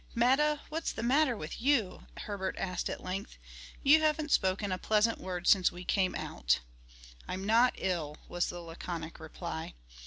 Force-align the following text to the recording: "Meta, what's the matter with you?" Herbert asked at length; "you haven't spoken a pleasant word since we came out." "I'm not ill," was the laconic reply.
"Meta, 0.15 0.61
what's 0.69 0.91
the 0.91 1.03
matter 1.03 1.37
with 1.37 1.61
you?" 1.61 2.07
Herbert 2.21 2.55
asked 2.57 2.89
at 2.89 3.03
length; 3.03 3.37
"you 3.83 4.01
haven't 4.01 4.31
spoken 4.31 4.71
a 4.71 4.79
pleasant 4.79 5.19
word 5.19 5.45
since 5.45 5.71
we 5.71 5.83
came 5.85 6.15
out." 6.15 6.59
"I'm 7.27 7.43
not 7.45 7.75
ill," 7.77 8.17
was 8.27 8.49
the 8.49 8.61
laconic 8.61 9.19
reply. 9.19 9.75